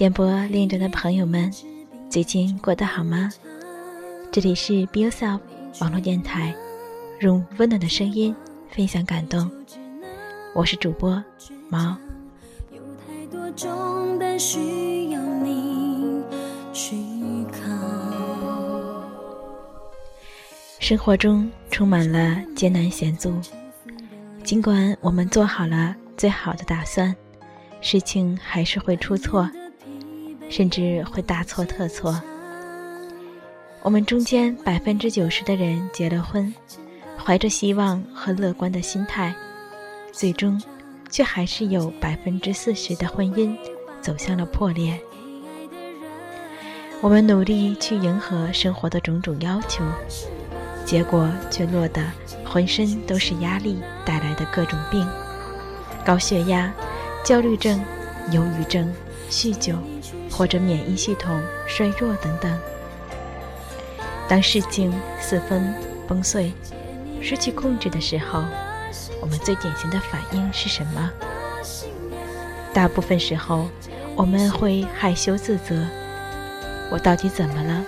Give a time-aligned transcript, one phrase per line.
[0.00, 1.52] 电波另一端的朋友们，
[2.08, 3.30] 最近过得好吗？
[4.32, 5.40] 这里是 Be Yourself
[5.78, 6.54] 网络电台，
[7.20, 8.34] 用温暖的声音
[8.70, 9.50] 分享感动。
[10.54, 11.22] 我是主播
[11.68, 11.98] 毛。
[20.78, 23.38] 生活中充满了艰难险阻，
[24.42, 27.14] 尽管我们做好了最好的打算，
[27.82, 29.46] 事情还是会出错，
[30.50, 32.20] 甚至会大错特错。
[33.82, 36.52] 我们中间百分之九十的人结了婚，
[37.16, 39.34] 怀着希望和乐观的心态，
[40.12, 40.60] 最终
[41.08, 43.56] 却还是有百分之四十的婚姻
[44.02, 45.00] 走向了破裂。
[47.00, 49.82] 我们努力去迎合生活的种种要求。
[50.82, 52.02] 结果却落得
[52.44, 55.06] 浑身都是压力带来的各种病，
[56.04, 56.72] 高血压、
[57.24, 57.80] 焦虑症、
[58.32, 58.92] 忧郁症、
[59.30, 59.74] 酗酒，
[60.40, 62.58] 或者免疫系统衰弱等等。
[64.26, 65.74] 当事情四分
[66.08, 66.50] 崩碎、
[67.20, 68.42] 失去控制的时候，
[69.20, 71.10] 我们最典型的反应是什么？
[72.72, 73.68] 大部分时候，
[74.16, 75.76] 我们会害羞自责：
[76.90, 77.84] 我到底怎么了？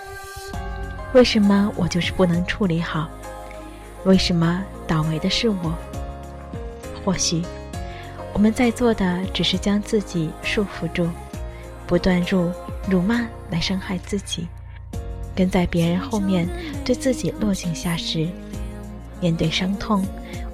[1.14, 3.08] 为什么我就是不能处理好？
[4.04, 5.72] 为什么倒霉的是我？
[7.02, 7.42] 或许
[8.34, 11.08] 我们在做的只是将自己束缚住，
[11.86, 12.50] 不断辱
[12.88, 14.46] 辱骂来伤害自己，
[15.34, 16.48] 跟在别人后面
[16.84, 18.28] 对自己落井下石。
[19.20, 20.04] 面对伤痛，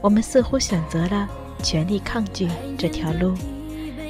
[0.00, 1.28] 我们似乎选择了
[1.62, 3.34] 全力抗拒这条路，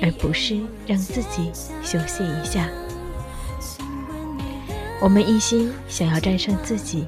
[0.03, 1.51] 而不是让自己
[1.85, 2.69] 休息一下。
[5.01, 7.07] 我们一心想要战胜自己，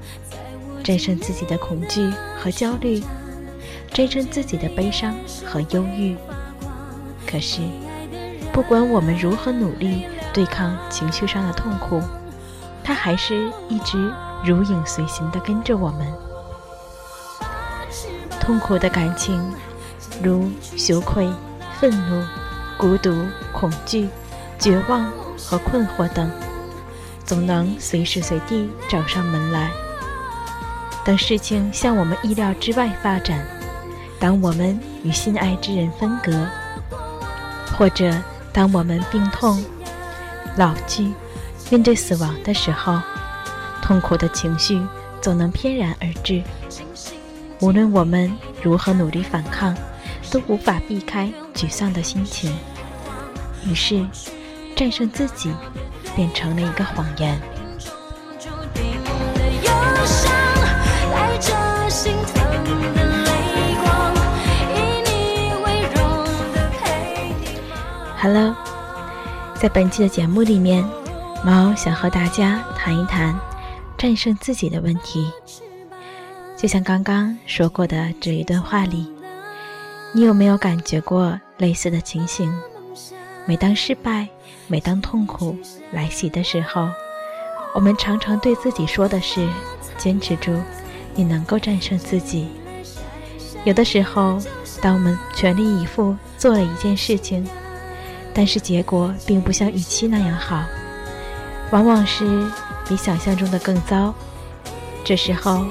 [0.84, 3.02] 战胜自己的恐惧和焦虑，
[3.92, 5.12] 战胜自己的悲伤
[5.44, 6.16] 和忧郁。
[7.26, 7.60] 可是，
[8.52, 12.02] 不管我们如何努力对抗情绪上的痛苦，
[12.82, 14.12] 它还是一直
[14.44, 16.06] 如影随形地跟着我们。
[18.40, 19.40] 痛苦的感情，
[20.22, 21.28] 如羞愧、
[21.78, 22.24] 愤怒、
[22.76, 24.08] 孤独、恐惧、
[24.58, 26.30] 绝望和困惑等。
[27.24, 29.70] 总能随时随地找上门来。
[31.04, 33.46] 当事情向我们意料之外发展，
[34.18, 36.32] 当我们与心爱之人分隔，
[37.78, 38.12] 或者
[38.52, 39.64] 当我们病痛、
[40.56, 41.12] 老去、
[41.70, 43.00] 面对死亡的时候，
[43.82, 44.80] 痛苦的情绪
[45.20, 46.42] 总能翩然而至。
[47.60, 48.30] 无论我们
[48.62, 49.76] 如何努力反抗，
[50.30, 52.56] 都无法避开沮丧的心情。
[53.66, 54.06] 于是，
[54.76, 55.52] 战胜自己。
[56.16, 57.40] 变成了一个谎言。
[68.22, 68.54] Hello，
[69.54, 70.86] 在本期的节目里面，
[71.42, 73.34] 猫想和大家谈一谈
[73.96, 75.32] 战胜自己的问题。
[76.54, 79.10] 就像刚刚说过的这一段话里，
[80.12, 82.54] 你有没有感觉过类似的情形？
[83.46, 84.28] 每当失败，
[84.66, 85.56] 每当痛苦
[85.90, 86.90] 来袭的时候，
[87.72, 89.48] 我们常常对自己说的是
[89.96, 90.52] ：“坚持住，
[91.14, 92.50] 你能够战胜自己。”
[93.64, 94.38] 有的时候，
[94.82, 97.48] 当我们全力以赴做了一件事情，
[98.40, 100.64] 但是结果并不像预期那样好，
[101.72, 102.24] 往往是
[102.88, 104.14] 比想象中的更糟。
[105.04, 105.66] 这时候，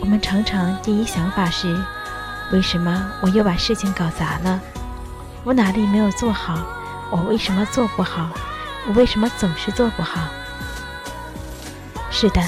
[0.00, 1.82] 我们常常第一想法是：
[2.52, 4.60] 为什么我又把事情搞砸了？
[5.44, 6.58] 我哪里没有做好？
[7.10, 8.28] 我为什么做不好？
[8.86, 10.20] 我为什么总是做不好？
[12.10, 12.42] 是的，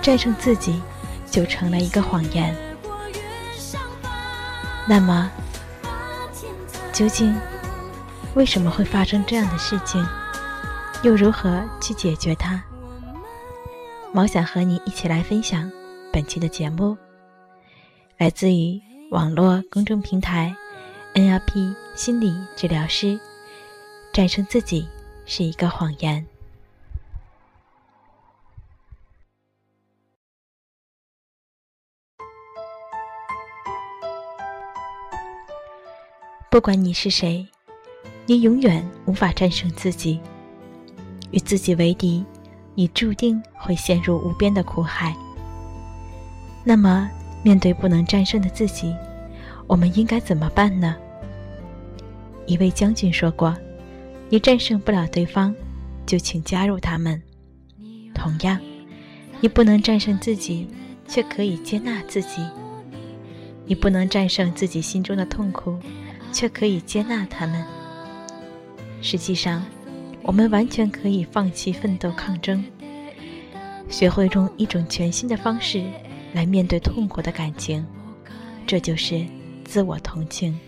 [0.00, 0.80] 战胜自己
[1.30, 2.56] 就成了一个谎言。
[4.86, 5.30] 那么，
[6.90, 7.36] 究竟
[8.38, 10.00] 为什么会发生这样的事情？
[11.02, 12.62] 又如何去解决它？
[14.12, 15.68] 毛想和你一起来分享
[16.12, 16.96] 本期的节目，
[18.16, 18.80] 来自于
[19.10, 20.54] 网络公众平台
[21.14, 23.18] NLP 心理治疗师。
[24.12, 24.88] 战胜自己
[25.26, 26.24] 是一个谎言。
[36.48, 37.48] 不管你是谁，
[38.28, 40.20] 你永远无法战胜自己。
[41.30, 42.22] 与自己为敌，
[42.74, 45.16] 你注定会陷入无边的苦海。
[46.62, 47.08] 那么，
[47.42, 48.94] 面对不能战胜的自己，
[49.66, 50.94] 我们应该怎么办呢？
[52.44, 53.56] 一位将军说过。
[54.28, 55.54] 你战胜不了对方，
[56.04, 57.22] 就请加入他们。
[58.14, 58.60] 同样，
[59.40, 60.68] 你不能战胜自己，
[61.06, 62.46] 却可以接纳自己。
[63.64, 65.78] 你不能战胜自己心中的痛苦，
[66.30, 67.64] 却可以接纳他们。
[69.00, 69.64] 实际上，
[70.22, 72.64] 我们完全可以放弃奋斗抗争，
[73.88, 75.84] 学会用一种全新的方式
[76.32, 77.84] 来面对痛苦的感情，
[78.66, 79.24] 这就是
[79.64, 80.58] 自我同情。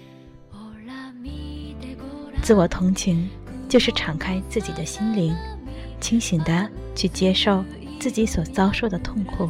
[2.42, 3.28] 自我同情
[3.68, 5.34] 就是敞开自己的心灵，
[6.00, 7.64] 清醒的去接受
[7.98, 9.48] 自己所遭受的痛苦。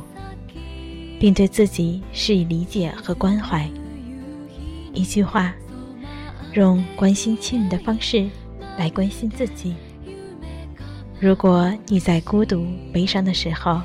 [1.21, 3.69] 并对自己施以理解和关怀。
[4.95, 5.55] 一句话，
[6.55, 8.27] 用关心亲人的方式
[8.81, 9.77] 来关心自己。
[11.21, 13.79] 如果你在孤独、悲伤的时候，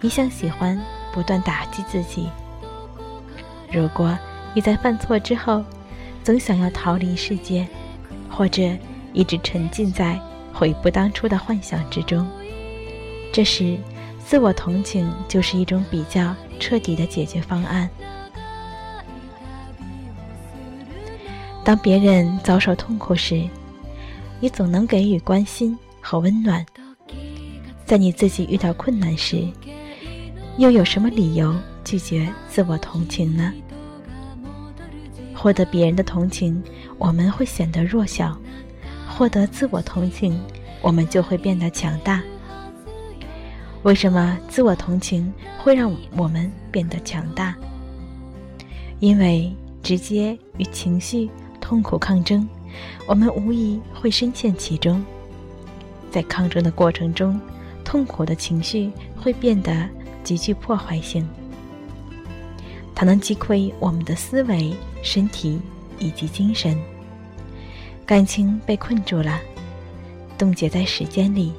[0.00, 0.80] 一向喜欢
[1.12, 2.22] 不断打击自己；
[3.70, 4.18] 如果
[4.54, 5.62] 你在犯错之后，
[6.24, 7.68] 总想要逃离世界，
[8.30, 8.62] 或者
[9.12, 10.18] 一直沉浸在
[10.54, 12.26] 悔不当初的幻想之中，
[13.30, 13.76] 这时，
[14.24, 16.34] 自我同情就是一种比较。
[16.62, 17.88] 彻底的解决方案。
[21.64, 23.48] 当别人遭受痛苦时，
[24.40, 26.64] 你总能给予关心和温暖；
[27.84, 29.46] 在你自己遇到困难时，
[30.56, 31.54] 又有什么理由
[31.84, 33.52] 拒绝自我同情呢？
[35.34, 36.62] 获得别人的同情，
[36.98, 38.34] 我们会显得弱小；
[39.06, 40.40] 获得自我同情，
[40.80, 42.22] 我们就会变得强大。
[43.82, 47.54] 为什么自我同情会让我们变得强大？
[49.00, 52.46] 因为直接与情绪痛苦抗争，
[53.06, 55.04] 我们无疑会深陷其中。
[56.10, 57.40] 在抗争的过程中，
[57.84, 59.88] 痛苦的情绪会变得
[60.24, 61.28] 极具破坏性，
[62.94, 65.60] 它能击溃我们的思维、身体
[65.98, 66.76] 以及精神。
[68.06, 69.40] 感情被困住了，
[70.36, 71.52] 冻结在时间里，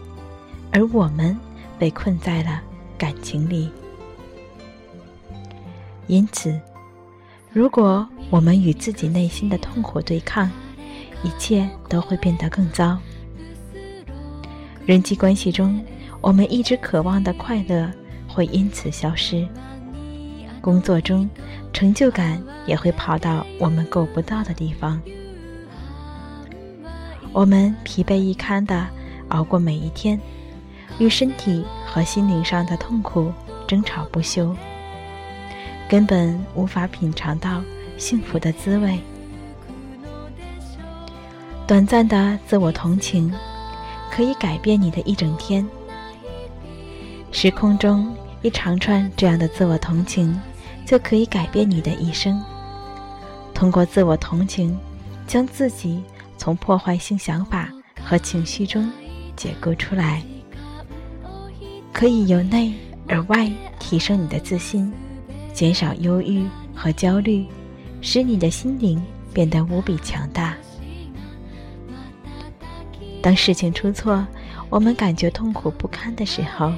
[0.71, 1.37] 而我们。
[1.79, 2.61] 被困在了
[2.95, 3.67] 感情里，
[6.05, 6.61] 因此，
[7.51, 10.47] 如果我们与自己内心的痛苦对抗，
[11.23, 12.97] 一切都会变得更糟。
[14.85, 15.83] 人际关系中，
[16.21, 17.91] 我们一直渴望的快乐
[18.27, 19.47] 会因此消失；
[20.62, 21.29] 工作中，
[21.71, 25.01] 成就感也会跑到我们够不到的地方。
[27.31, 28.88] 我们疲惫不堪的
[29.29, 30.19] 熬过每一天。
[31.00, 33.31] 与身体和心灵上的痛苦
[33.65, 34.56] 争吵不休，
[35.89, 37.63] 根本无法品尝到
[37.97, 39.00] 幸福的滋味。
[41.71, 43.33] 短暂的自我同情，
[44.12, 45.65] 可以改变你的一整天。
[47.31, 50.38] 时空中一长串这样的自我同情，
[50.85, 52.44] 就可以改变你的一生。
[53.53, 54.77] 通过自我同情，
[55.25, 56.03] 将自己
[56.38, 57.69] 从破坏性想法
[58.03, 58.91] 和情绪中
[59.38, 60.21] 解构出来。
[61.94, 62.74] 可以由内
[63.07, 64.91] 而外提升你的自信，
[65.53, 66.45] 减少忧郁
[66.75, 67.45] 和焦虑，
[68.01, 69.01] 使你的心灵
[69.33, 70.53] 变得无比强大。
[73.21, 74.25] 当事情出错，
[74.69, 76.73] 我们感觉痛苦不堪的时候，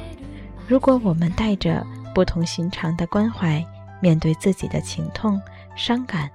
[0.67, 3.65] 如果我们带着不同寻常的关怀
[4.01, 5.41] 面对自己的情痛、
[5.75, 6.29] 伤感，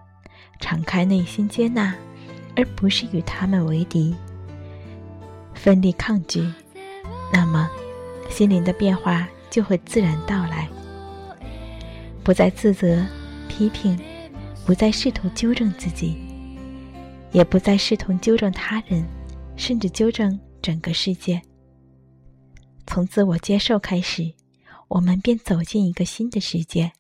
[0.60, 1.94] 敞开内心接纳，
[2.56, 4.14] 而不是与他们为敌、
[5.54, 6.50] 奋力抗拒，
[7.32, 7.68] 那么。
[8.30, 10.68] 心灵的变化就会自然到来，
[12.23, 13.02] 不再自责、
[13.49, 13.99] 批评，
[14.66, 16.18] 不再试图纠正自己，
[17.32, 19.02] 也不再试图纠正他人，
[19.58, 21.42] 甚至纠正整个世界。
[22.86, 24.32] 从自我接受开始，
[24.88, 26.92] 我们便走进一个新的世界。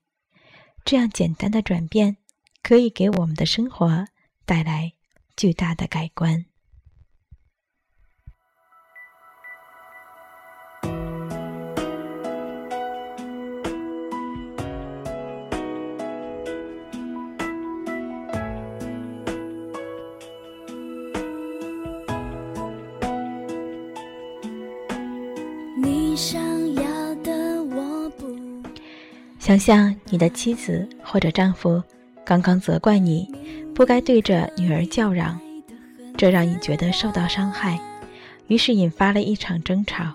[0.84, 2.18] 这样简单的转变，
[2.62, 4.04] 可以给我们的生活
[4.44, 4.92] 带来
[5.36, 6.44] 巨大的改观。
[29.48, 31.82] 想象你的妻子或者丈夫
[32.22, 33.26] 刚刚责怪你，
[33.74, 35.40] 不该对着女儿叫嚷，
[36.18, 37.80] 这让你觉得受到伤害，
[38.48, 40.12] 于是引发了一场争吵。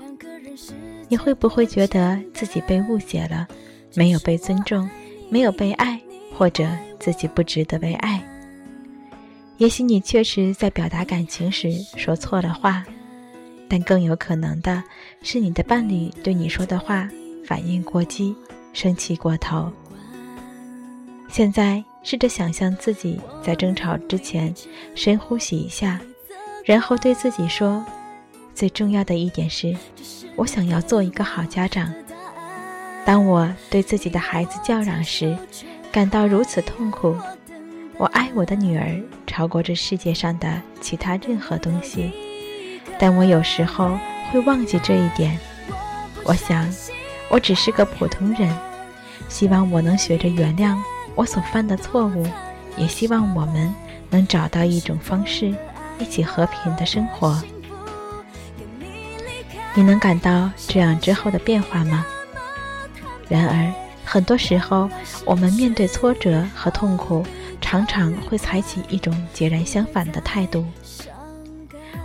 [1.08, 3.48] 你会不会觉得自己被误解了，
[3.96, 4.88] 没有被尊重，
[5.32, 6.00] 没有被爱，
[6.38, 8.24] 或者自己不值得被爱？
[9.58, 12.86] 也许你确实在表达感情时说错了话，
[13.68, 14.84] 但更有可能的
[15.24, 17.10] 是你的伴侣对你说的话
[17.44, 18.36] 反应过激。
[18.74, 19.72] 生气过头。
[21.30, 24.54] 现在试着想象自己在争吵之前
[24.94, 26.00] 深呼吸一下，
[26.66, 27.84] 然后对自己说
[28.54, 29.76] ：“最重要的一点是，
[30.36, 31.92] 我想要做一个好家长。
[33.06, 35.36] 当我对自己的孩子叫嚷时，
[35.92, 37.16] 感到如此痛苦。
[37.98, 42.12] 我爱我的女儿超过这世界上的其他任何东西，
[42.98, 43.98] 但我有时候
[44.32, 45.38] 会忘记这一点。
[46.24, 46.72] 我想，
[47.34, 48.48] 我只是个普通人，
[49.28, 50.78] 希望我能学着原谅
[51.16, 52.28] 我所犯的错误，
[52.78, 53.74] 也希望我们
[54.12, 55.52] 能找到一种方式，
[55.98, 57.42] 一起和平的生活。
[59.74, 62.06] 你能感到这样之后的变化吗？
[63.28, 63.74] 然而，
[64.06, 64.88] 很多时候，
[65.26, 67.26] 我们面对挫折和痛苦。
[67.60, 70.64] 常常会采取一种截然相反的态度。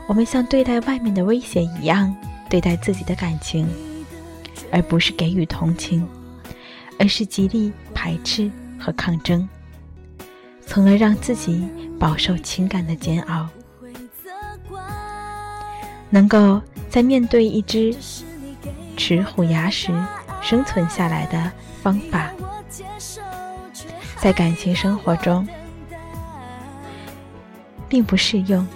[0.07, 2.15] 我们像对待外面的危险一样
[2.49, 3.69] 对待自己的感情，
[4.71, 6.07] 而不是给予同情，
[6.99, 9.49] 而是极力排斥和抗争，
[10.67, 13.49] 从而让自己饱受情感的煎熬。
[16.11, 17.95] 能够在面对一只
[18.97, 19.93] 齿虎牙时
[20.41, 22.31] 生存下来的方法，
[24.17, 25.47] 在感情生活中。
[27.89, 28.67] 并不适用。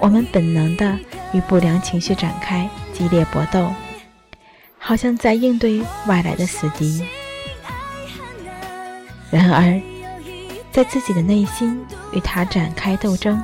[0.00, 0.98] 我们本能的
[1.32, 3.72] 与不良情绪展开激烈搏斗，
[4.78, 7.04] 好像在应对外来的死敌。
[9.30, 9.80] 然而，
[10.72, 11.78] 在自己的内心
[12.12, 13.42] 与他展开斗争，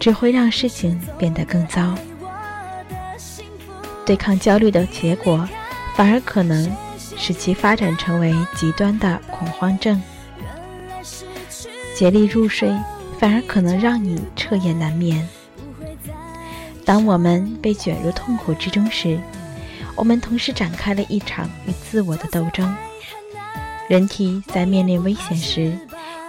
[0.00, 1.94] 只会让事情变得更糟。
[4.06, 5.48] 对抗焦虑的结果，
[5.94, 10.00] 反而可能使其发展成为极端的恐慌症。
[11.94, 12.72] 竭力入睡。
[13.18, 15.28] 反而可能让你彻夜难眠。
[16.84, 19.16] 当我们被卷入痛苦之中时，
[19.94, 22.74] 我们同时展开了一场与自我的斗争。
[23.88, 25.76] 人体在面临危险时，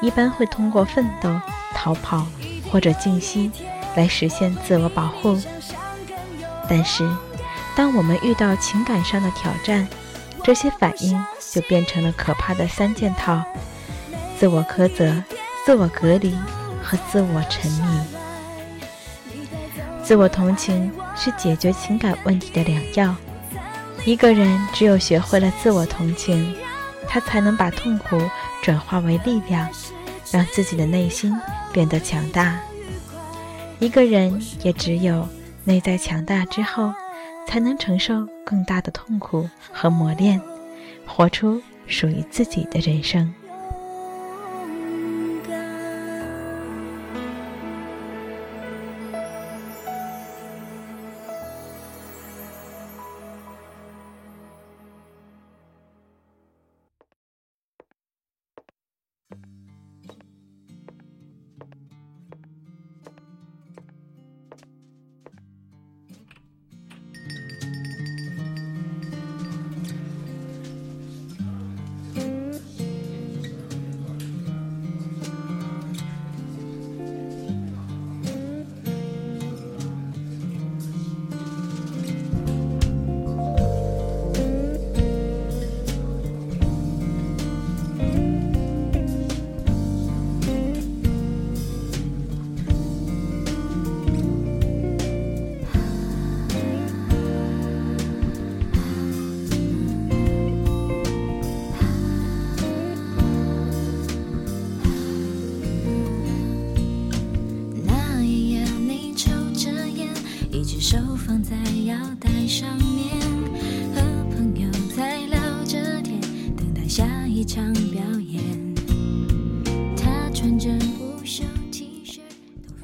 [0.01, 1.29] 一般会通过奋斗、
[1.73, 2.27] 逃跑
[2.71, 3.51] 或者静息
[3.95, 5.39] 来实现自我保护。
[6.69, 7.09] 但是，
[7.75, 9.87] 当我们遇到情感上的挑战，
[10.43, 13.43] 这些反应就变成了可怕的三件套：
[14.39, 15.23] 自我苛责、
[15.65, 16.35] 自我隔离。
[16.85, 17.87] 和自我沉迷，
[20.03, 23.15] 自我同情是解决情感问题的良药。
[24.05, 26.53] 一个人只有学会了自我同情，
[27.07, 28.21] 他才能把痛苦
[28.61, 29.69] 转化为力量，
[30.29, 31.33] 让自己的内心
[31.71, 32.59] 变得强大。
[33.79, 35.27] 一个人也只有
[35.63, 36.93] 内在强大之后，
[37.47, 40.39] 才能承受更大的痛苦和磨练，
[41.05, 43.33] 活出属于自己的人生。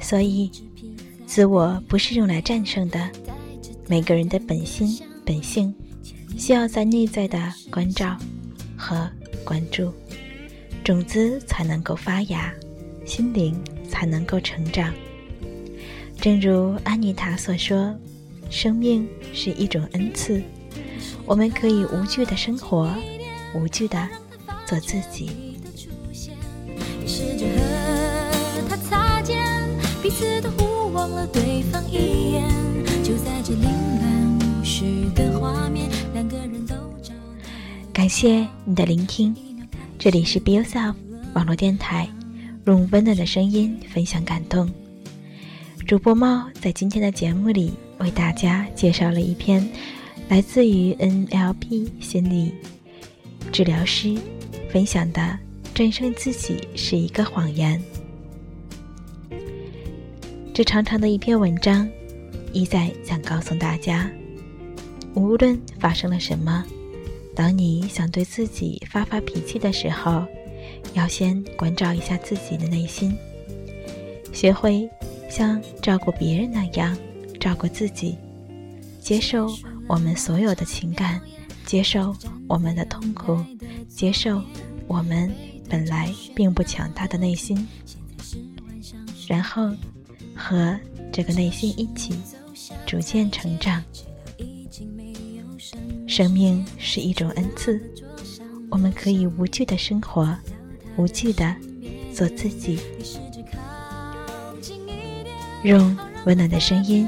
[0.10, 0.50] 所以，
[1.28, 3.08] 自我不是用来战胜的。
[3.88, 5.72] 每个人的本心本性，
[6.36, 7.38] 需要在内在的
[7.70, 8.18] 关照
[8.76, 9.08] 和
[9.44, 9.94] 关注，
[10.84, 12.52] 种子才能够发芽，
[13.06, 13.56] 心灵
[13.88, 14.92] 才能够成长。
[16.20, 17.96] 正如安妮塔所说
[18.50, 20.42] ：“生命是一种恩赐，
[21.24, 22.92] 我们可以无惧的生活，
[23.54, 24.10] 无惧的
[24.66, 25.30] 做自己。”
[31.20, 32.48] 了对方一眼，
[33.04, 37.14] 就在这凌乱无序的画面，两个人都找。
[37.92, 39.36] 感谢你的聆听，
[39.98, 40.96] 这里是 Be Yourself
[41.34, 42.08] 网络电台，
[42.66, 44.72] 用温暖的声音分享感动。
[45.86, 49.68] 主播猫在今天的节目里为大家介绍了一篇
[50.30, 52.54] 来自于 NLP 心理
[53.52, 54.16] 治疗师
[54.72, 55.22] 分享的
[55.74, 57.78] 《战胜自己是一个谎言》。
[60.60, 61.90] 这长长的一篇文章，
[62.52, 64.12] 一再想告诉大家：
[65.14, 66.66] 无论发生了什么，
[67.34, 70.26] 当你想对自己发发脾气的时候，
[70.96, 73.18] 要先关照一下自己的内心，
[74.34, 74.90] 学会
[75.30, 76.98] 像照顾别人那样
[77.40, 78.18] 照顾自己，
[79.00, 79.50] 接受
[79.88, 81.22] 我们所有的情感，
[81.66, 82.14] 接受
[82.50, 83.40] 我们的痛苦，
[83.88, 84.42] 接受
[84.88, 85.34] 我们
[85.70, 87.66] 本来并不强大的内心，
[89.26, 89.72] 然后
[90.40, 90.80] 和
[91.12, 92.16] 这个内心一起
[92.86, 93.84] 逐渐成长。
[96.08, 97.80] 生命是一种恩赐，
[98.72, 100.34] 我们可以无惧的生活。
[100.96, 101.56] 无惧的
[102.14, 102.80] 做自己，
[105.64, 107.08] 用温暖的声音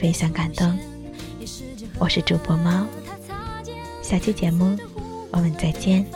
[0.00, 0.78] 分享感动。
[1.98, 2.86] 我是主播猫，
[4.02, 4.78] 下期节目
[5.32, 6.06] 我们再见。